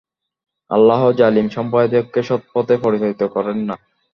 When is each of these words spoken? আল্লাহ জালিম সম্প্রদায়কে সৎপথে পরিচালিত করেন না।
আল্লাহ 0.69 1.01
জালিম 1.11 1.47
সম্প্রদায়কে 1.49 2.21
সৎপথে 2.23 2.75
পরিচালিত 2.77 3.21
করেন 3.35 3.57
না। 3.67 3.75